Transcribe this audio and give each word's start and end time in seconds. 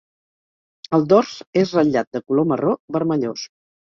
El 0.97 1.03
dors 1.11 1.33
és 1.63 1.75
ratllat 1.77 2.09
de 2.17 2.21
color 2.31 2.47
marró 2.53 2.73
vermellós. 2.99 3.45